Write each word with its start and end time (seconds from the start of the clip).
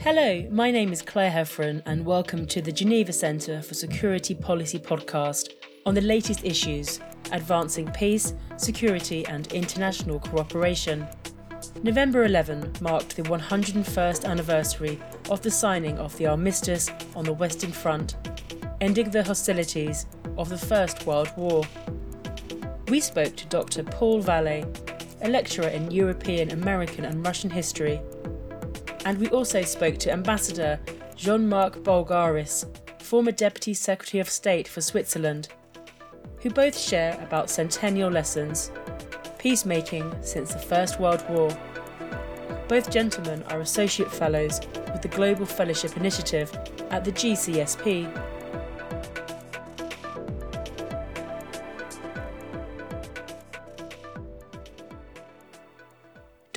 Hello, 0.00 0.46
my 0.52 0.70
name 0.70 0.92
is 0.92 1.02
Claire 1.02 1.32
Heffron, 1.32 1.82
and 1.84 2.06
welcome 2.06 2.46
to 2.46 2.62
the 2.62 2.70
Geneva 2.70 3.12
Centre 3.12 3.60
for 3.60 3.74
Security 3.74 4.32
Policy 4.32 4.78
podcast 4.78 5.54
on 5.84 5.92
the 5.92 6.00
latest 6.00 6.44
issues 6.44 7.00
advancing 7.32 7.90
peace, 7.90 8.32
security, 8.58 9.26
and 9.26 9.52
international 9.52 10.20
cooperation. 10.20 11.04
November 11.82 12.24
11 12.24 12.74
marked 12.80 13.16
the 13.16 13.24
101st 13.24 14.24
anniversary 14.24 15.00
of 15.30 15.42
the 15.42 15.50
signing 15.50 15.98
of 15.98 16.16
the 16.16 16.28
armistice 16.28 16.92
on 17.16 17.24
the 17.24 17.32
Western 17.32 17.72
Front, 17.72 18.14
ending 18.80 19.10
the 19.10 19.24
hostilities 19.24 20.06
of 20.36 20.48
the 20.48 20.56
First 20.56 21.06
World 21.06 21.32
War. 21.36 21.64
We 22.86 23.00
spoke 23.00 23.34
to 23.34 23.46
Dr. 23.46 23.82
Paul 23.82 24.20
Vallet, 24.20 24.64
a 25.22 25.28
lecturer 25.28 25.68
in 25.68 25.90
European, 25.90 26.52
American, 26.52 27.04
and 27.04 27.26
Russian 27.26 27.50
history 27.50 28.00
and 29.08 29.16
we 29.16 29.28
also 29.30 29.62
spoke 29.62 29.96
to 29.96 30.12
Ambassador 30.12 30.78
Jean 31.16 31.48
Marc 31.48 31.76
Boulgaris, 31.78 32.66
former 33.00 33.32
Deputy 33.32 33.72
Secretary 33.72 34.20
of 34.20 34.28
State 34.28 34.68
for 34.68 34.82
Switzerland, 34.82 35.48
who 36.42 36.50
both 36.50 36.78
share 36.78 37.18
about 37.22 37.48
centennial 37.48 38.10
lessons, 38.10 38.70
peacemaking 39.38 40.14
since 40.20 40.52
the 40.52 40.58
First 40.58 41.00
World 41.00 41.24
War. 41.30 41.48
Both 42.68 42.90
gentlemen 42.90 43.42
are 43.44 43.62
Associate 43.62 44.12
Fellows 44.12 44.60
with 44.92 45.00
the 45.00 45.08
Global 45.08 45.46
Fellowship 45.46 45.96
Initiative 45.96 46.54
at 46.90 47.02
the 47.02 47.12
GCSP. 47.12 48.14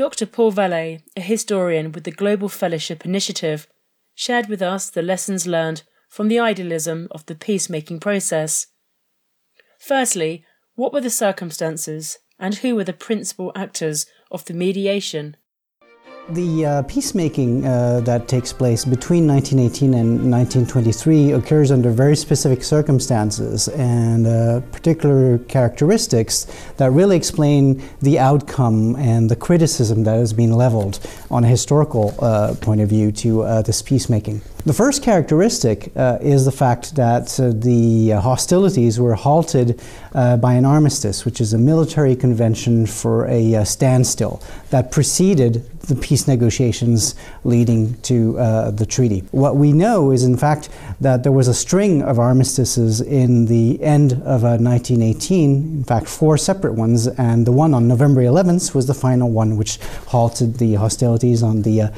Dr. 0.01 0.25
Paul 0.25 0.49
Vallet, 0.49 1.03
a 1.15 1.21
historian 1.21 1.91
with 1.91 2.05
the 2.05 2.11
Global 2.11 2.49
Fellowship 2.49 3.05
Initiative, 3.05 3.67
shared 4.15 4.47
with 4.47 4.59
us 4.59 4.89
the 4.89 5.03
lessons 5.03 5.45
learned 5.45 5.83
from 6.09 6.27
the 6.27 6.39
idealism 6.39 7.07
of 7.11 7.23
the 7.27 7.35
peacemaking 7.35 7.99
process. 7.99 8.65
Firstly, 9.77 10.43
what 10.73 10.91
were 10.91 11.01
the 11.01 11.11
circumstances 11.11 12.17
and 12.39 12.55
who 12.55 12.75
were 12.75 12.83
the 12.83 12.93
principal 12.93 13.51
actors 13.53 14.07
of 14.31 14.43
the 14.45 14.55
mediation? 14.55 15.37
The 16.29 16.65
uh, 16.65 16.81
peacemaking 16.83 17.65
uh, 17.65 18.01
that 18.01 18.27
takes 18.27 18.53
place 18.53 18.85
between 18.85 19.27
1918 19.27 19.93
and 19.95 20.31
1923 20.31 21.31
occurs 21.31 21.71
under 21.71 21.89
very 21.89 22.15
specific 22.15 22.63
circumstances 22.63 23.67
and 23.69 24.27
uh, 24.27 24.61
particular 24.71 25.39
characteristics 25.39 26.45
that 26.77 26.91
really 26.91 27.17
explain 27.17 27.83
the 28.01 28.19
outcome 28.19 28.95
and 28.97 29.29
the 29.29 29.35
criticism 29.35 30.03
that 30.03 30.15
has 30.15 30.31
been 30.31 30.51
leveled 30.51 30.99
on 31.31 31.43
a 31.43 31.47
historical 31.47 32.13
uh, 32.19 32.53
point 32.61 32.81
of 32.81 32.87
view 32.87 33.11
to 33.13 33.41
uh, 33.41 33.61
this 33.63 33.81
peacemaking. 33.81 34.41
The 34.63 34.73
first 34.73 35.01
characteristic 35.01 35.91
uh, 35.95 36.19
is 36.21 36.45
the 36.45 36.51
fact 36.51 36.95
that 36.95 37.39
uh, 37.39 37.51
the 37.51 38.11
hostilities 38.11 38.99
were 38.99 39.15
halted 39.15 39.81
uh, 40.13 40.37
by 40.37 40.53
an 40.53 40.65
armistice, 40.65 41.25
which 41.25 41.41
is 41.41 41.51
a 41.53 41.57
military 41.57 42.15
convention 42.15 42.85
for 42.85 43.25
a 43.25 43.55
uh, 43.55 43.63
standstill 43.63 44.39
that 44.69 44.91
preceded 44.91 45.67
the 45.87 45.95
peace 45.95 46.27
negotiations 46.27 47.15
leading 47.43 47.99
to 48.01 48.37
uh, 48.37 48.69
the 48.69 48.85
treaty. 48.85 49.23
What 49.31 49.55
we 49.55 49.73
know 49.73 50.11
is, 50.11 50.23
in 50.23 50.37
fact, 50.37 50.69
that 51.01 51.23
there 51.23 51.31
was 51.31 51.47
a 51.47 51.55
string 51.55 52.03
of 52.03 52.19
armistices 52.19 53.01
in 53.01 53.47
the 53.47 53.81
end 53.81 54.11
of 54.11 54.43
1918, 54.43 55.49
uh, 55.49 55.55
in 55.55 55.83
fact, 55.83 56.07
four 56.07 56.37
separate 56.37 56.73
ones, 56.73 57.07
and 57.07 57.47
the 57.47 57.51
one 57.51 57.73
on 57.73 57.87
November 57.87 58.21
11th 58.21 58.75
was 58.75 58.85
the 58.85 58.93
final 58.93 59.31
one 59.31 59.57
which 59.57 59.79
halted 60.07 60.59
the 60.59 60.75
hostilities 60.75 61.41
on 61.41 61.63
the 61.63 61.91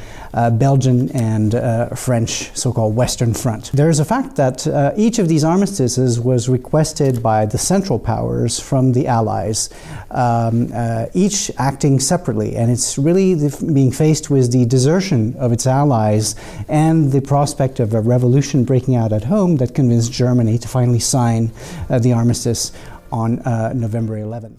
Belgian 0.53 1.11
and 1.11 1.52
French 2.00 2.52
so 2.53 2.71
called 2.71 2.95
Western 2.95 3.33
Front. 3.33 3.71
There 3.73 3.89
is 3.89 3.99
a 3.99 4.05
fact 4.05 4.35
that 4.35 4.67
uh, 4.67 4.91
each 4.95 5.19
of 5.19 5.27
these 5.27 5.43
armistices 5.43 6.19
was 6.19 6.49
requested 6.49 7.21
by 7.21 7.45
the 7.45 7.57
Central 7.57 7.99
Powers 7.99 8.59
from 8.59 8.93
the 8.93 9.08
Allies, 9.08 9.69
um, 10.11 10.71
uh, 10.73 11.08
each 11.13 11.52
acting 11.58 11.99
separately, 11.99 12.55
and 12.55 12.71
it's 12.71 12.97
really 12.97 13.36
being 13.73 13.92
faced 13.92 14.30
with 14.30 14.52
the 14.52 14.65
desertion 14.65 15.36
of 15.37 15.52
its 15.52 15.67
allies 15.67 16.36
and 16.67 17.11
the 17.11 17.21
prospect 17.21 17.80
of 17.80 17.93
a 17.93 18.02
revolution 18.02 18.63
breaking 18.63 18.95
out 18.95 19.11
at 19.11 19.23
home 19.23 19.58
that 19.58 19.73
convinced 19.73 20.11
Germany 20.11 20.58
to 20.58 20.67
finally 20.67 20.99
sign 20.99 21.52
uh, 21.89 21.99
the 21.99 22.13
armistice 22.13 22.71
on 23.11 23.39
uh, 23.39 23.73
November 23.73 24.17
11th. 24.17 24.58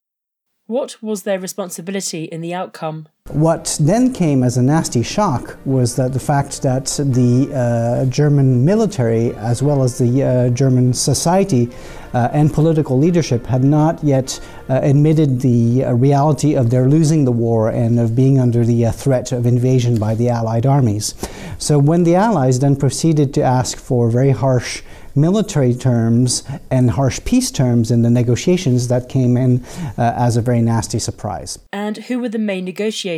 What 0.67 1.03
was 1.03 1.25
their 1.25 1.39
responsibility 1.39 2.25
in 2.25 2.41
the 2.41 2.55
outcome? 2.55 3.09
What 3.33 3.79
then 3.81 4.13
came 4.13 4.43
as 4.43 4.59
a 4.59 4.63
nasty 4.63 5.03
shock 5.03 5.57
was 5.65 5.97
that 5.97 6.13
the 6.13 6.21
fact 6.21 6.61
that 6.61 6.85
the 6.85 7.51
uh, 7.55 8.05
German 8.11 8.67
military, 8.67 9.35
as 9.37 9.63
well 9.63 9.83
as 9.83 9.97
the 9.97 10.23
uh, 10.23 10.51
German 10.51 10.93
society 10.93 11.71
uh, 12.13 12.29
and 12.35 12.53
political 12.53 12.99
leadership, 12.99 13.47
had 13.47 13.65
not 13.65 14.05
yet 14.05 14.39
uh, 14.69 14.81
admitted 14.83 15.41
the 15.41 15.85
uh, 15.85 15.95
reality 15.95 16.55
of 16.55 16.69
their 16.69 16.87
losing 16.87 17.25
the 17.25 17.33
war 17.33 17.71
and 17.71 17.99
of 17.99 18.15
being 18.15 18.39
under 18.39 18.63
the 18.63 18.85
uh, 18.85 18.93
threat 18.93 19.33
of 19.33 19.47
invasion 19.47 19.99
by 19.99 20.15
the 20.15 20.29
Allied 20.29 20.67
armies. 20.67 21.15
So 21.59 21.79
when 21.79 22.05
the 22.05 22.17
Allies 22.17 22.61
then 22.61 22.77
proceeded 22.77 23.33
to 23.35 23.43
ask 23.43 23.79
for 23.79 24.11
very 24.11 24.33
harsh 24.33 24.83
military 25.17 25.73
terms 25.73 26.43
and 26.73 26.91
harsh 26.91 27.21
peace 27.25 27.53
terms 27.53 27.93
in 27.93 28.03
the 28.03 28.11
negotiations 28.11 28.89
that 28.89 29.09
came 29.09 29.37
in 29.37 29.65
as 29.97 30.37
a 30.37 30.43
very 30.43 30.61
nasty 30.61 30.99
surprise. 30.99 31.57
And 31.73 31.99
who 31.99 32.19
were 32.19 32.29
the 32.29 32.41
main 32.41 32.65
negotiators? 32.65 33.14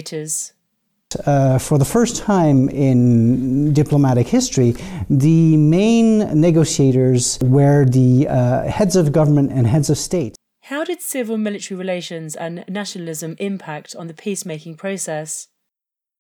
Uh, 1.25 1.59
for 1.59 1.79
the 1.79 1.85
first 1.85 2.17
time 2.17 2.69
in 2.69 3.73
diplomatic 3.73 4.27
history, 4.27 4.75
the 5.09 5.57
main 5.57 6.19
negotiators 6.41 7.39
were 7.43 7.85
the 7.85 8.27
uh, 8.29 8.65
heads 8.69 8.97
of 8.97 9.13
government 9.13 9.53
and 9.53 9.67
heads 9.67 9.89
of 9.89 9.97
state. 9.97 10.37
How 10.63 10.83
did 10.83 11.01
civil 11.01 11.39
military 11.39 11.79
relations 11.79 12.35
and 12.35 12.65
nationalism 12.69 13.37
impact 13.39 13.95
on 13.95 14.09
the 14.09 14.15
peacemaking 14.15 14.75
process? 14.75 15.47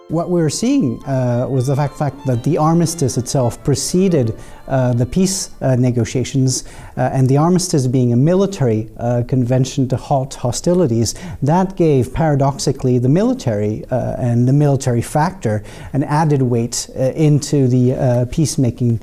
What 0.08 0.30
we 0.30 0.40
were 0.40 0.50
seeing 0.50 1.02
uh, 1.04 1.48
was 1.50 1.66
the 1.66 1.74
fact, 1.74 1.98
fact, 1.98 2.26
that 2.26 2.44
the 2.44 2.58
armistice 2.58 3.18
itself 3.18 3.62
preceded 3.64 4.38
uh, 4.68 4.92
the 4.92 5.04
peace 5.04 5.50
uh, 5.60 5.74
negotiations, 5.74 6.62
uh, 6.96 7.10
and 7.12 7.28
the 7.28 7.38
armistice 7.38 7.88
being 7.88 8.12
a 8.12 8.16
military 8.16 8.88
uh, 8.98 9.24
convention 9.26 9.88
to 9.88 9.96
halt 9.96 10.34
hostilities, 10.34 11.16
that 11.42 11.76
gave 11.76 12.14
paradoxically 12.14 12.98
the 12.98 13.08
military 13.08 13.84
uh, 13.86 14.14
and 14.18 14.46
the 14.46 14.52
military 14.52 15.02
factor 15.02 15.64
an 15.92 16.04
added 16.04 16.40
weight 16.40 16.88
into 17.16 17.66
the 17.66 18.28
peacemaking 18.30 19.00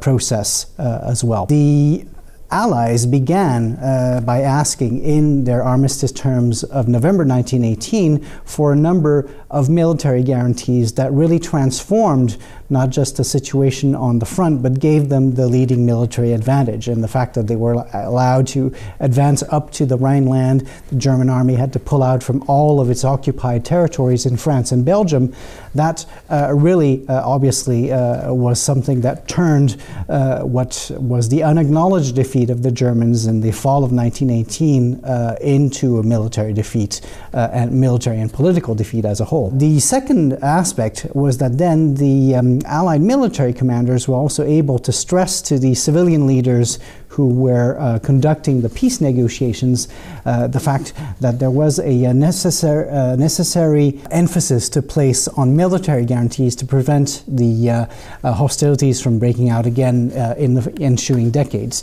process 0.00 0.66
as 0.78 1.22
well. 1.22 1.46
The 1.46 2.04
Allies 2.52 3.06
began 3.06 3.76
uh, 3.76 4.20
by 4.22 4.42
asking 4.42 5.02
in 5.02 5.44
their 5.44 5.62
armistice 5.62 6.12
terms 6.12 6.62
of 6.64 6.86
November 6.86 7.24
1918 7.24 8.22
for 8.44 8.74
a 8.74 8.76
number 8.76 9.30
of 9.50 9.70
military 9.70 10.22
guarantees 10.22 10.92
that 10.92 11.10
really 11.12 11.38
transformed 11.38 12.36
not 12.68 12.90
just 12.90 13.16
the 13.16 13.24
situation 13.24 13.94
on 13.94 14.18
the 14.18 14.26
front, 14.26 14.62
but 14.62 14.80
gave 14.80 15.08
them 15.10 15.34
the 15.34 15.46
leading 15.46 15.84
military 15.84 16.32
advantage. 16.32 16.88
And 16.88 17.04
the 17.04 17.08
fact 17.08 17.34
that 17.34 17.46
they 17.46 17.56
were 17.56 17.86
allowed 17.92 18.46
to 18.48 18.74
advance 18.98 19.42
up 19.50 19.70
to 19.72 19.84
the 19.84 19.98
Rhineland, 19.98 20.66
the 20.88 20.96
German 20.96 21.28
army 21.28 21.54
had 21.54 21.72
to 21.74 21.78
pull 21.78 22.02
out 22.02 22.22
from 22.22 22.42
all 22.48 22.80
of 22.80 22.90
its 22.90 23.04
occupied 23.04 23.64
territories 23.66 24.24
in 24.24 24.38
France 24.38 24.72
and 24.72 24.84
Belgium, 24.86 25.34
that 25.74 26.06
uh, 26.30 26.52
really 26.54 27.06
uh, 27.08 27.22
obviously 27.26 27.92
uh, 27.92 28.32
was 28.32 28.60
something 28.60 29.02
that 29.02 29.28
turned 29.28 29.80
uh, 30.08 30.40
what 30.40 30.90
was 30.94 31.28
the 31.28 31.42
unacknowledged 31.42 32.14
defeat 32.14 32.41
of 32.50 32.62
the 32.62 32.70
Germans 32.70 33.26
in 33.26 33.40
the 33.40 33.52
fall 33.52 33.84
of 33.84 33.92
1918 33.92 35.04
uh, 35.04 35.36
into 35.40 35.98
a 35.98 36.02
military 36.02 36.52
defeat 36.52 37.00
uh, 37.32 37.48
and 37.52 37.72
military 37.72 38.20
and 38.20 38.32
political 38.32 38.74
defeat 38.74 39.04
as 39.04 39.20
a 39.20 39.24
whole. 39.24 39.50
The 39.50 39.80
second 39.80 40.34
aspect 40.42 41.06
was 41.14 41.38
that 41.38 41.58
then 41.58 41.94
the 41.94 42.36
um, 42.36 42.60
Allied 42.64 43.00
military 43.00 43.52
commanders 43.52 44.08
were 44.08 44.16
also 44.16 44.44
able 44.44 44.78
to 44.80 44.92
stress 44.92 45.42
to 45.42 45.58
the 45.58 45.74
civilian 45.74 46.26
leaders 46.26 46.78
who 47.12 47.28
were 47.28 47.78
uh, 47.78 47.98
conducting 47.98 48.62
the 48.62 48.70
peace 48.70 49.00
negotiations 49.00 49.86
uh, 50.24 50.46
the 50.46 50.60
fact 50.60 50.94
that 51.20 51.38
there 51.38 51.50
was 51.50 51.78
a, 51.80 52.06
uh, 52.06 52.12
necessary, 52.12 52.88
uh, 52.88 53.16
necessary 53.16 54.00
emphasis 54.10 54.68
to 54.70 54.80
place 54.80 55.28
on 55.28 55.54
military 55.54 56.06
guarantees 56.06 56.56
to 56.56 56.64
prevent 56.64 57.22
the 57.28 57.68
uh, 57.68 57.86
uh, 58.24 58.32
hostilities 58.32 59.00
from 59.00 59.18
breaking 59.18 59.50
out 59.50 59.66
again 59.66 60.10
in 60.38 60.54
the 60.54 60.76
ensuing 60.80 61.30
decades. 61.30 61.82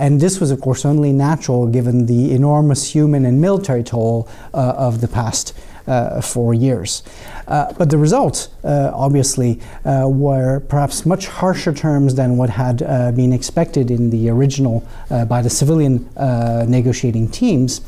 Uh, 0.00 0.04
and 0.04 0.20
this 0.20 0.40
was, 0.40 0.50
of 0.50 0.60
course, 0.60 0.84
only 0.84 1.12
natural 1.12 1.66
given 1.66 2.06
the 2.06 2.32
enormous 2.32 2.92
human 2.92 3.24
and 3.24 3.40
military 3.40 3.82
toll 3.82 4.28
uh, 4.54 4.74
of 4.76 5.00
the 5.00 5.08
past 5.08 5.52
uh, 5.86 6.20
for 6.20 6.54
years. 6.54 7.02
Uh, 7.48 7.72
but 7.72 7.90
the 7.90 7.98
results, 7.98 8.48
uh, 8.62 8.90
obviously, 8.94 9.60
were 9.84 10.60
perhaps 10.68 11.04
much 11.04 11.26
harsher 11.26 11.72
terms 11.72 12.14
than 12.14 12.36
what 12.36 12.50
had 12.50 12.78
been 13.16 13.32
expected 13.32 13.90
in 13.90 14.10
the 14.10 14.28
original 14.28 14.86
by 15.28 15.42
the 15.42 15.50
civilian 15.50 16.08
negotiating 16.68 17.28
teams. 17.28 17.80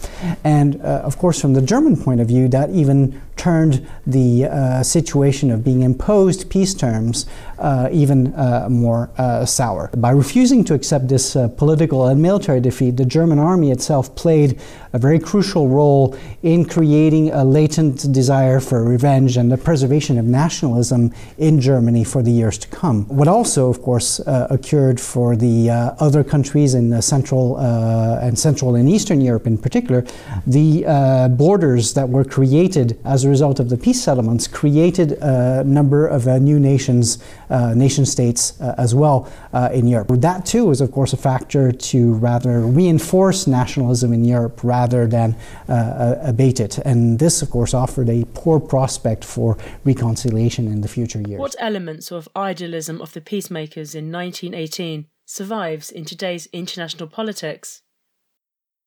And 0.44 0.80
of 0.80 1.18
course, 1.18 1.40
from 1.40 1.54
the 1.54 1.62
German 1.62 1.96
point 1.96 2.20
of 2.20 2.28
view, 2.28 2.48
that 2.48 2.70
even 2.70 3.20
turned 3.42 3.84
the 4.06 4.44
uh, 4.44 4.82
situation 4.84 5.50
of 5.50 5.64
being 5.64 5.82
imposed 5.82 6.48
peace 6.48 6.74
terms 6.74 7.26
uh, 7.58 7.88
even 7.90 8.32
uh, 8.34 8.68
more 8.70 9.10
sour. 9.46 9.90
By 9.96 10.10
refusing 10.10 10.62
to 10.64 10.74
accept 10.74 11.08
this 11.08 11.36
political 11.56 12.06
and 12.06 12.22
military 12.22 12.60
defeat, 12.60 12.96
the 12.96 13.04
German 13.04 13.40
army 13.40 13.72
itself 13.72 14.14
played 14.14 14.60
a 14.92 14.98
very 14.98 15.18
crucial 15.18 15.68
role 15.68 16.16
in 16.42 16.64
creating 16.64 17.32
a 17.32 17.44
latent 17.44 17.81
desire 17.90 18.60
for 18.60 18.84
revenge 18.84 19.36
and 19.36 19.50
the 19.50 19.58
preservation 19.58 20.18
of 20.18 20.24
nationalism 20.24 21.12
in 21.38 21.60
Germany 21.60 22.04
for 22.04 22.22
the 22.22 22.30
years 22.30 22.58
to 22.58 22.68
come. 22.68 23.04
What 23.08 23.28
also, 23.28 23.68
of 23.68 23.82
course, 23.82 24.20
uh, 24.20 24.46
occurred 24.50 25.00
for 25.00 25.36
the 25.36 25.70
other 25.98 26.24
countries 26.24 26.74
in 26.74 27.02
Central 27.02 27.56
and 27.58 28.38
Central 28.38 28.76
and 28.76 28.88
Eastern 28.88 29.20
Europe 29.20 29.46
in 29.46 29.58
particular, 29.58 30.04
the 30.46 30.84
borders 31.36 31.94
that 31.94 32.08
were 32.08 32.24
created 32.24 32.98
as 33.04 33.24
a 33.24 33.28
result 33.28 33.60
of 33.60 33.68
the 33.68 33.76
peace 33.76 34.02
settlements 34.02 34.46
created 34.46 35.12
a 35.20 35.64
number 35.64 36.06
of 36.06 36.26
uh, 36.26 36.38
new 36.38 36.58
nations, 36.58 37.18
uh, 37.50 37.74
nation 37.74 38.06
states 38.06 38.60
uh, 38.60 38.74
as 38.78 38.94
well 38.94 39.30
uh, 39.52 39.68
in 39.72 39.86
Europe. 39.86 40.08
That 40.20 40.46
too 40.46 40.70
is, 40.70 40.80
of 40.80 40.92
course, 40.92 41.12
a 41.12 41.16
factor 41.16 41.72
to 41.72 42.14
rather 42.14 42.60
reinforce 42.60 43.46
nationalism 43.46 44.12
in 44.12 44.24
Europe 44.24 44.60
rather 44.62 45.06
than 45.06 45.36
uh, 45.68 46.16
abate 46.22 46.60
it. 46.60 46.78
And 46.78 47.18
this, 47.18 47.42
of 47.42 47.50
course, 47.50 47.71
offered 47.74 48.08
a 48.08 48.24
poor 48.34 48.60
prospect 48.60 49.24
for 49.24 49.56
reconciliation 49.84 50.66
in 50.66 50.80
the 50.80 50.88
future 50.88 51.20
years. 51.20 51.38
What 51.38 51.56
elements 51.58 52.10
of 52.10 52.28
idealism 52.36 53.00
of 53.00 53.12
the 53.12 53.20
peacemakers 53.20 53.94
in 53.94 54.12
1918 54.12 55.06
survives 55.24 55.90
in 55.90 56.04
today's 56.04 56.46
international 56.52 57.08
politics? 57.08 57.82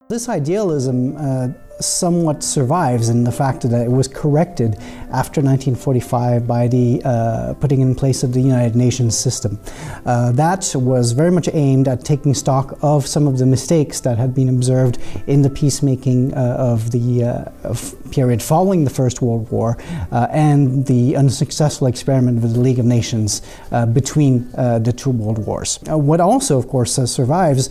This 0.08 0.30
idealism 0.30 1.18
uh, 1.18 1.48
somewhat 1.80 2.44
survives 2.44 3.10
in 3.10 3.24
the 3.24 3.32
fact 3.32 3.70
that 3.70 3.82
it 3.82 3.92
was 3.92 4.08
corrected 4.08 4.76
after 5.12 5.42
1945 5.42 6.48
by 6.48 6.68
the 6.68 7.02
uh, 7.04 7.54
putting 7.60 7.82
in 7.82 7.94
place 7.96 8.24
of 8.24 8.34
the 8.34 8.40
United 8.40 8.76
Nations 8.76 9.18
system. 9.18 9.60
Uh, 10.06 10.32
that 10.32 10.74
was 10.76 11.12
very 11.12 11.32
much 11.32 11.50
aimed 11.54 11.88
at 11.88 12.04
taking 12.04 12.34
stock 12.34 12.78
of 12.82 13.06
some 13.06 13.28
of 13.28 13.38
the 13.38 13.46
mistakes 13.46 14.00
that 14.02 14.18
had 14.18 14.34
been 14.34 14.50
observed 14.50 14.98
in 15.28 15.42
the 15.42 15.50
peacemaking 15.50 16.34
uh, 16.34 16.56
of 16.58 16.92
the 16.92 17.24
uh, 17.24 17.76
period 18.12 18.42
following 18.42 18.84
the 18.84 18.90
First 18.90 19.22
World 19.22 19.50
War 19.52 19.78
uh, 20.12 20.28
and 20.32 20.86
the 20.86 21.16
unsuccessful 21.16 21.88
experiment 21.88 22.42
with 22.42 22.54
the 22.54 22.60
League 22.60 22.80
of 22.80 22.86
Nations 22.86 23.42
uh, 23.72 23.86
between 23.86 24.50
the 24.52 24.94
two 24.96 25.10
world 25.10 25.46
wars. 25.46 25.80
what 25.88 26.20
also, 26.20 26.58
of 26.58 26.68
course, 26.68 26.96
survives 26.96 27.70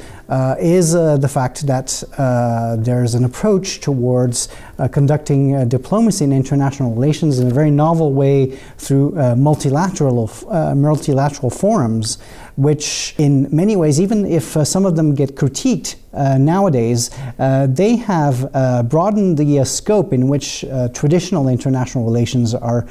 is 0.58 0.92
the 0.92 1.30
fact 1.30 1.66
that 1.66 2.02
there's 2.84 3.14
an 3.14 3.24
approach 3.24 3.80
to 3.80 3.93
towards 3.94 4.48
uh, 4.78 4.88
conducting 4.88 5.54
uh, 5.54 5.64
diplomacy 5.64 6.24
and 6.24 6.32
international 6.32 6.92
relations 6.94 7.38
in 7.38 7.46
a 7.48 7.54
very 7.54 7.70
novel 7.70 8.12
way 8.12 8.56
through 8.78 9.18
uh, 9.18 9.36
multilateral, 9.36 10.30
uh, 10.48 10.74
multilateral 10.74 11.50
forums, 11.50 12.18
which 12.56 13.14
in 13.18 13.48
many 13.50 13.76
ways, 13.76 14.00
even 14.00 14.26
if 14.26 14.56
uh, 14.56 14.64
some 14.64 14.84
of 14.84 14.96
them 14.96 15.14
get 15.14 15.36
critiqued 15.36 15.96
nowadays, 16.38 17.10
uh, 17.38 17.66
they 17.68 17.96
have 17.96 18.50
uh, 18.54 18.82
broadened 18.82 19.38
the 19.38 19.60
uh, 19.60 19.64
scope 19.64 20.12
in 20.12 20.28
which 20.28 20.64
uh, 20.64 20.88
traditional 20.88 21.48
international 21.48 22.04
relations 22.04 22.54
are 22.54 22.86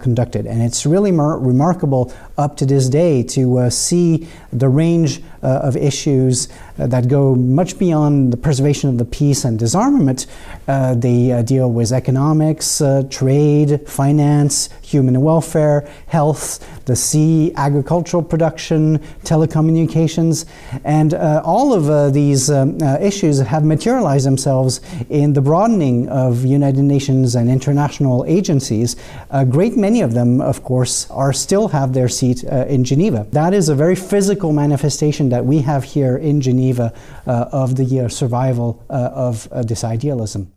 conducted. 0.00 0.46
And 0.46 0.62
it's 0.62 0.86
really 0.86 1.12
mar- 1.12 1.38
remarkable 1.38 2.12
up 2.38 2.56
to 2.58 2.66
this 2.66 2.88
day 2.88 3.22
to 3.22 3.70
see 3.70 4.28
the 4.52 4.68
range 4.68 5.22
of 5.42 5.76
issues 5.76 6.48
that 6.76 7.08
go 7.08 7.34
much 7.34 7.78
beyond 7.78 8.32
the 8.32 8.36
preservation 8.36 8.90
of 8.90 8.98
the 8.98 9.04
peace 9.04 9.44
and 9.44 9.58
disarmament. 9.58 10.26
they 10.66 11.42
deal 11.46 11.70
with 11.70 11.92
economics, 11.92 12.82
trade, 13.10 13.88
finance, 13.88 14.68
human 14.82 15.20
welfare, 15.20 15.88
health, 16.08 16.84
the 16.86 16.96
sea, 16.96 17.52
agricultural 17.56 18.22
production, 18.22 18.98
telecommunications, 19.24 20.46
and 20.84 21.14
all 21.14 21.72
of 21.72 22.12
these 22.12 22.50
um, 22.50 22.65
uh, 22.82 22.98
issues 23.00 23.40
have 23.40 23.64
materialized 23.64 24.26
themselves 24.26 24.80
in 25.08 25.32
the 25.32 25.40
broadening 25.40 26.08
of 26.08 26.44
United 26.44 26.82
Nations 26.82 27.34
and 27.34 27.50
international 27.50 28.24
agencies. 28.26 28.96
A 29.30 29.44
great 29.44 29.76
many 29.76 30.02
of 30.02 30.14
them, 30.14 30.40
of 30.40 30.62
course, 30.62 31.10
are 31.10 31.32
still 31.32 31.68
have 31.68 31.92
their 31.92 32.08
seat 32.08 32.44
uh, 32.44 32.66
in 32.66 32.84
Geneva. 32.84 33.26
That 33.32 33.52
is 33.54 33.68
a 33.68 33.74
very 33.74 33.96
physical 33.96 34.52
manifestation 34.52 35.28
that 35.30 35.44
we 35.44 35.58
have 35.62 35.84
here 35.84 36.16
in 36.16 36.40
Geneva 36.40 36.92
uh, 37.26 37.48
of 37.52 37.76
the 37.76 38.00
uh, 38.00 38.08
survival 38.08 38.84
of 38.88 39.48
this 39.66 39.84
idealism. 39.84 40.55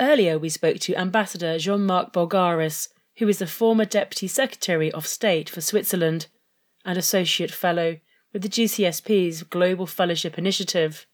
Earlier, 0.00 0.38
we 0.38 0.48
spoke 0.48 0.78
to 0.80 0.96
Ambassador 0.96 1.58
Jean 1.58 1.84
Marc 1.84 2.14
Boulgaris, 2.14 2.88
who 3.18 3.28
is 3.28 3.38
the 3.38 3.46
former 3.46 3.84
Deputy 3.84 4.28
Secretary 4.28 4.90
of 4.92 5.06
State 5.06 5.50
for 5.50 5.60
Switzerland 5.60 6.28
and 6.86 6.96
Associate 6.96 7.50
Fellow 7.50 7.98
with 8.32 8.40
the 8.40 8.48
GCSP's 8.48 9.42
Global 9.42 9.86
Fellowship 9.86 10.38
Initiative. 10.38 11.06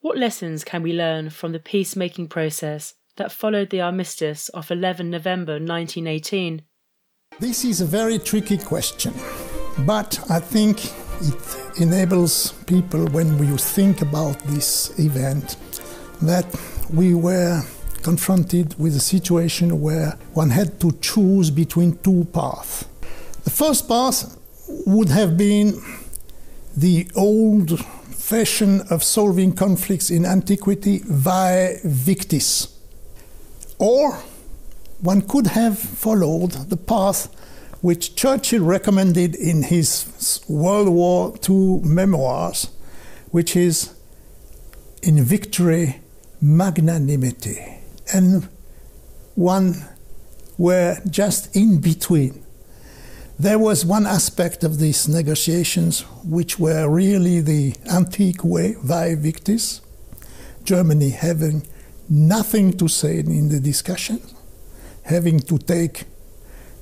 What 0.00 0.18
lessons 0.18 0.64
can 0.64 0.82
we 0.82 0.92
learn 0.92 1.30
from 1.30 1.52
the 1.52 1.60
peacemaking 1.60 2.26
process 2.26 2.94
that 3.16 3.30
followed 3.30 3.70
the 3.70 3.80
armistice 3.80 4.48
of 4.48 4.72
11 4.72 5.08
November 5.08 5.52
1918? 5.52 6.62
This 7.38 7.64
is 7.64 7.80
a 7.80 7.86
very 7.86 8.18
tricky 8.18 8.58
question, 8.58 9.14
but 9.86 10.18
I 10.28 10.40
think 10.40 10.86
it 11.20 11.80
enables 11.80 12.54
people, 12.66 13.06
when 13.08 13.38
we 13.38 13.46
think 13.56 14.02
about 14.02 14.40
this 14.40 14.98
event, 14.98 15.56
that 16.22 16.44
we 16.92 17.14
were 17.14 17.62
confronted 18.02 18.78
with 18.78 18.96
a 18.96 19.00
situation 19.00 19.80
where 19.80 20.18
one 20.32 20.50
had 20.50 20.80
to 20.80 20.92
choose 21.00 21.50
between 21.50 21.96
two 21.98 22.26
paths. 22.32 22.84
The 23.44 23.50
first 23.50 23.88
path 23.88 24.36
would 24.86 25.08
have 25.08 25.36
been 25.36 25.80
the 26.76 27.08
old 27.16 27.84
fashion 27.84 28.82
of 28.90 29.02
solving 29.02 29.52
conflicts 29.52 30.10
in 30.10 30.24
antiquity 30.24 31.00
vae 31.04 31.80
victis. 31.84 32.68
Or 33.78 34.18
one 35.00 35.22
could 35.22 35.48
have 35.48 35.78
followed 35.78 36.52
the 36.70 36.76
path 36.76 37.28
which 37.80 38.14
Churchill 38.14 38.62
recommended 38.62 39.34
in 39.34 39.62
his 39.62 40.44
World 40.48 40.88
War 40.88 41.34
II 41.48 41.80
memoirs, 41.82 42.68
which 43.30 43.56
is 43.56 43.94
in 45.02 45.24
victory, 45.24 46.00
magnanimity 46.42 47.79
and 48.12 48.48
one 49.34 49.74
were 50.58 50.98
just 51.08 51.54
in 51.56 51.80
between. 51.80 52.44
There 53.38 53.58
was 53.58 53.86
one 53.86 54.06
aspect 54.06 54.64
of 54.64 54.78
these 54.78 55.08
negotiations 55.08 56.00
which 56.24 56.58
were 56.58 56.88
really 56.90 57.40
the 57.40 57.74
antique 57.90 58.44
way, 58.44 58.76
vae 58.82 59.14
victis, 59.16 59.80
Germany 60.64 61.10
having 61.10 61.66
nothing 62.08 62.76
to 62.76 62.88
say 62.88 63.20
in 63.20 63.48
the 63.48 63.60
discussion, 63.60 64.20
having 65.04 65.40
to 65.40 65.56
take 65.56 66.04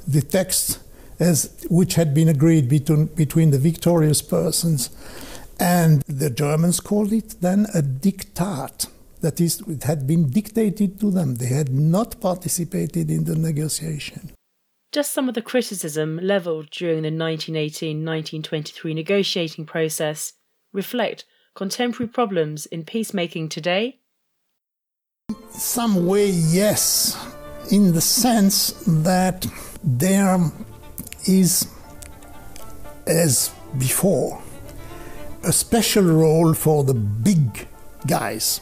the 0.06 0.23
text 0.23 0.80
as 1.20 1.64
which 1.68 1.94
had 1.94 2.14
been 2.14 2.28
agreed 2.28 2.68
between, 2.68 3.06
between 3.06 3.50
the 3.50 3.58
victorious 3.58 4.23
persons, 4.23 4.90
and 5.61 6.02
the 6.08 6.30
Germans 6.30 6.80
called 6.80 7.12
it 7.12 7.37
then 7.40 7.66
a 7.75 7.82
diktat 7.82 8.88
that 9.20 9.40
is, 9.40 9.60
it 9.68 9.84
had 9.84 10.06
been 10.06 10.30
dictated 10.30 11.00
to 11.00 11.10
them. 11.10 11.37
They 11.37 11.46
had 11.46 11.70
not 11.70 12.20
participated 12.20 13.10
in 13.10 13.25
the 13.25 13.37
negotiation. 13.37 14.32
Just 14.92 15.12
some 15.12 15.28
of 15.28 15.34
the 15.34 15.42
criticism 15.42 16.18
levelled 16.22 16.70
during 16.70 17.02
the 17.02 17.10
1918 17.10 18.04
1923 18.04 18.94
negotiating 18.94 19.66
process 19.66 20.32
reflect 20.72 21.25
contemporary 21.54 22.08
problems 22.08 22.66
in 22.66 22.84
peacemaking 22.84 23.48
today? 23.48 23.98
Some 25.50 26.06
way, 26.06 26.30
yes, 26.30 27.18
in 27.70 27.92
the 27.92 28.00
sense 28.00 28.72
that 28.87 29.46
there 29.84 30.38
is, 31.26 31.68
as 33.06 33.50
before, 33.76 34.40
a 35.42 35.52
special 35.52 36.04
role 36.04 36.54
for 36.54 36.84
the 36.84 36.94
big 36.94 37.66
guys 38.06 38.60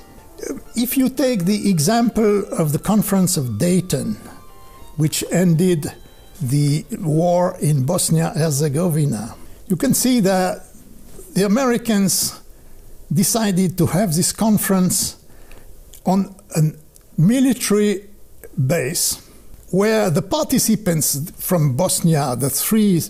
if 0.75 0.97
you 0.97 1.09
take 1.09 1.45
the 1.45 1.71
example 1.71 2.45
of 2.52 2.73
the 2.73 2.78
Conference 2.78 3.37
of 3.37 3.59
Dayton, 3.59 4.16
which 4.97 5.25
ended 5.31 5.93
the 6.40 6.85
war 7.00 7.57
in 7.61 7.85
Bosnia 7.85 8.31
Herzegovina, 8.31 9.35
you 9.69 9.76
can 9.76 9.95
see 9.95 10.21
that 10.21 10.64
the 11.35 11.45
Americans 11.45 12.40
decided 13.12 13.78
to 13.78 13.87
have 13.87 14.14
this 14.14 14.33
conference 14.33 15.16
on 16.05 16.35
a 16.57 16.62
military 17.19 18.09
base 18.66 19.23
where 19.71 20.11
the 20.11 20.23
participants 20.23 21.31
from 21.38 21.76
Bosnia, 21.76 22.37
the 22.37 22.50
three 22.50 23.02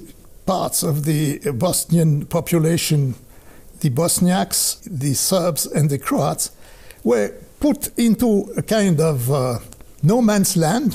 parts 0.47 0.83
of 0.83 1.04
the 1.04 1.38
Bosnian 1.52 2.26
population, 2.26 3.14
the 3.80 3.90
Bosniaks, 3.90 4.83
the 4.85 5.14
Serbs, 5.14 5.66
and 5.66 5.90
the 5.90 5.99
Croats, 5.99 6.50
were 7.06 7.32
put 7.60 7.96
into 7.96 8.52
a 8.56 8.62
kind 8.62 9.00
of 9.00 9.30
uh, 9.30 9.58
no 10.02 10.20
man's 10.20 10.56
land 10.56 10.90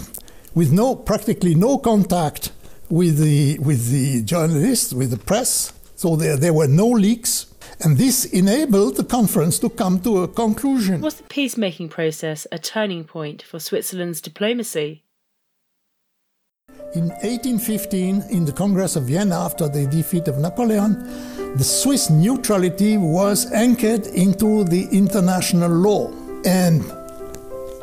with 0.54 0.70
no 0.72 0.94
practically 0.94 1.56
no 1.56 1.78
contact 1.78 2.52
with 2.90 3.18
the 3.18 3.58
with 3.60 3.90
the 3.90 4.22
journalists, 4.24 4.94
with 4.94 5.12
the 5.12 5.18
press. 5.18 5.72
So 5.96 6.18
there 6.18 6.36
there 6.38 6.54
were 6.54 6.68
no 6.68 6.88
leaks. 6.88 7.48
And 7.84 7.98
this 7.98 8.26
enabled 8.26 8.98
the 8.98 9.04
conference 9.04 9.58
to 9.60 9.70
come 9.70 10.00
to 10.02 10.24
a 10.24 10.28
conclusion. 10.28 11.02
Was 11.02 11.16
the 11.16 11.24
peacemaking 11.24 11.90
process 11.90 12.46
a 12.52 12.60
turning 12.60 13.04
point 13.06 13.42
for 13.42 13.60
Switzerland's 13.60 14.22
diplomacy? 14.22 15.04
In 16.94 17.10
1815, 17.24 18.24
in 18.30 18.46
the 18.46 18.52
Congress 18.52 18.96
of 18.96 19.04
Vienna, 19.06 19.40
after 19.40 19.68
the 19.68 19.88
defeat 19.88 20.28
of 20.28 20.38
Napoleon, 20.38 20.94
the 21.56 21.64
Swiss 21.64 22.10
neutrality 22.10 22.98
was 22.98 23.52
anchored 23.52 24.08
into 24.08 24.64
the 24.64 24.88
international 24.92 25.70
law. 25.70 26.08
And 26.46 26.82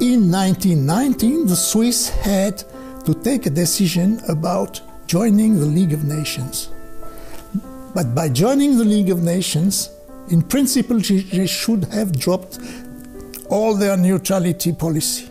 in 0.00 0.30
1919, 0.30 1.46
the 1.46 1.56
Swiss 1.56 2.08
had 2.08 2.64
to 3.04 3.14
take 3.14 3.46
a 3.46 3.50
decision 3.50 4.20
about 4.28 4.80
joining 5.06 5.58
the 5.60 5.66
League 5.66 5.92
of 5.92 6.04
Nations. 6.04 6.70
But 7.94 8.14
by 8.14 8.30
joining 8.30 8.78
the 8.78 8.84
League 8.84 9.10
of 9.10 9.22
Nations, 9.22 9.90
in 10.30 10.42
principle, 10.42 10.98
they 10.98 11.46
should 11.46 11.84
have 11.86 12.18
dropped 12.18 12.58
all 13.50 13.74
their 13.74 13.96
neutrality 13.96 14.72
policy. 14.72 15.28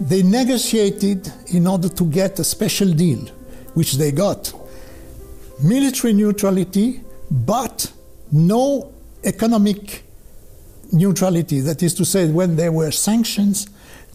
They 0.00 0.22
negotiated 0.22 1.32
in 1.48 1.66
order 1.66 1.88
to 1.88 2.04
get 2.04 2.38
a 2.38 2.44
special 2.44 2.92
deal, 2.92 3.20
which 3.72 3.94
they 3.94 4.12
got 4.12 4.52
military 5.62 6.12
neutrality, 6.12 7.00
but 7.30 7.92
no 8.32 8.92
economic 9.24 10.02
neutrality. 10.92 11.60
That 11.60 11.82
is 11.82 11.94
to 11.94 12.04
say, 12.04 12.30
when 12.30 12.56
there 12.56 12.72
were 12.72 12.90
sanctions 12.90 13.68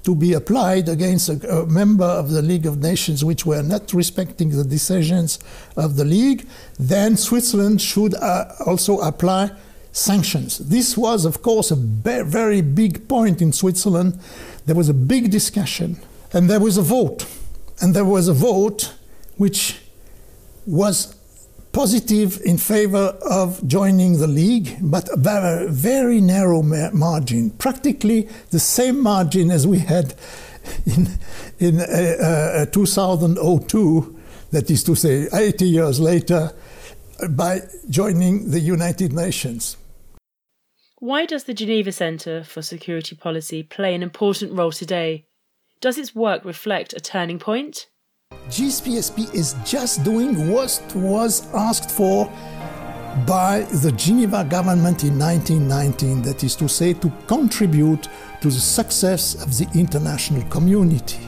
to 0.03 0.15
be 0.15 0.34
applied 0.34 0.89
against 0.89 1.30
a, 1.30 1.62
a, 1.62 1.65
member 1.68 2.06
of 2.06 2.32
the 2.32 2.41
League 2.41 2.65
of 2.65 2.80
Nations 2.80 3.24
which 3.24 3.46
were 3.46 3.62
not 3.62 3.94
respecting 3.94 4.50
the 4.50 4.63
decisions 4.63 5.39
of 5.75 5.96
the 5.96 6.06
League, 6.06 6.48
then 6.80 7.15
Switzerland 7.15 7.82
should 7.82 8.15
uh, 8.15 8.46
also 8.65 9.00
apply 9.00 9.51
sanctions. 9.91 10.58
This 10.58 10.98
was, 10.98 11.25
of 11.25 11.41
course, 11.41 11.70
a 11.70 11.75
very 11.75 12.62
big 12.62 13.08
point 13.08 13.41
in 13.41 13.51
Switzerland. 13.51 14.20
There 14.65 14.75
was 14.75 14.89
a 14.89 14.94
big 14.94 15.30
discussion, 15.30 15.98
and 16.34 16.50
there 16.50 16.60
was 16.60 16.77
a 16.77 16.82
vote. 16.82 17.25
And 17.82 17.94
there 17.94 18.06
was 18.06 18.27
a 18.27 18.34
vote 18.34 18.94
which 19.38 19.82
was 20.65 21.15
positive 21.72 22.42
in 22.44 22.58
favor 22.58 23.18
of 23.30 23.66
joining 23.68 24.20
the 24.20 24.28
league, 24.28 24.78
but 24.82 25.10
a 25.10 25.68
very, 25.70 26.22
narrow 26.22 26.62
margin, 26.62 27.50
practically 27.51 28.28
the 28.50 28.60
same 28.60 29.01
margin 29.01 29.51
as 29.51 29.66
we 29.66 29.80
had 29.80 30.13
in, 30.86 31.08
in 31.60 31.80
uh, 31.80 32.63
uh, 32.63 32.66
2002, 32.68 34.20
that 34.51 34.70
is 34.70 34.84
to 34.84 34.96
say, 34.96 35.28
80 35.34 35.66
years 35.66 36.00
later, 36.00 36.51
by 37.30 37.62
joining 37.90 38.51
the 38.51 38.60
United 38.60 39.13
Nations. 39.13 39.78
Why 40.98 41.25
does 41.25 41.46
the 41.46 41.54
Geneva 41.54 41.92
Centre 41.92 42.44
for 42.44 42.62
Security 42.62 43.16
Policy 43.16 43.63
play 43.63 43.96
an 43.96 44.04
important 44.04 44.54
role 44.54 44.72
today? 44.72 45.25
Does 45.80 45.98
its 45.98 46.13
work 46.13 46.46
reflect 46.46 46.94
a 46.94 47.00
turning 47.00 47.40
point? 47.40 47.88
GCPSP 48.50 49.34
is 49.34 49.56
just 49.66 50.04
doing 50.04 50.50
what 50.52 50.82
was 50.96 51.54
asked 51.54 51.92
for 51.92 52.26
by 53.26 53.62
the 53.84 53.92
Geneva 53.94 54.44
government 54.44 55.04
in 55.04 55.18
1919, 55.20 56.22
that 56.22 56.44
is 56.44 56.56
to 56.56 56.68
say, 56.68 56.94
to 56.94 57.12
contribute 57.28 58.08
to 58.42 58.48
the 58.48 58.52
success 58.52 59.36
of 59.42 59.58
the 59.58 59.68
international 59.78 60.44
community. 60.50 61.20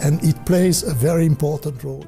And 0.00 0.22
it 0.24 0.44
plays 0.44 0.82
a 0.82 0.92
very 0.92 1.24
important 1.24 1.82
role. 1.82 2.04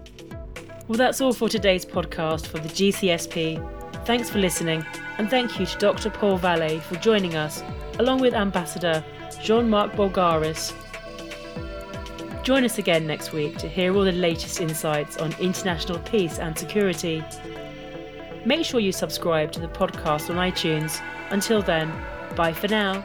Well, 0.89 0.99
that's 0.99 1.21
all 1.21 1.33
for 1.33 1.49
today's 1.49 1.85
podcast 1.85 2.47
for 2.47 2.59
the 2.59 2.69
GCSP. 2.69 3.61
Thanks 4.05 4.31
for 4.31 4.39
listening, 4.39 4.85
and 5.19 5.29
thank 5.29 5.59
you 5.59 5.67
to 5.67 5.79
Dr. 5.79 6.11
Paul 6.11 6.37
Vallet 6.37 6.83
for 6.83 6.95
joining 6.97 7.35
us, 7.35 7.63
along 7.99 8.21
with 8.21 8.35
Ambassador 8.35 9.03
Jean 9.43 9.69
Marc 9.69 9.93
Boulgaris. 9.93 10.73
Join 12.47 12.63
us 12.63 12.79
again 12.79 13.09
next 13.09 13.33
week 13.33 13.57
to 13.57 13.69
hear 13.69 13.93
all 13.93 14.05
the 14.05 14.13
latest 14.13 14.61
insights 14.61 15.17
on 15.17 15.35
international 15.41 15.99
peace 15.99 16.39
and 16.39 16.57
security. 16.57 17.25
Make 18.45 18.65
sure 18.65 18.79
you 18.79 18.93
subscribe 18.93 19.51
to 19.51 19.59
the 19.59 19.67
podcast 19.67 20.31
on 20.31 20.37
iTunes. 20.37 21.03
Until 21.31 21.61
then, 21.61 21.93
bye 22.37 22.53
for 22.53 22.69
now. 22.69 23.05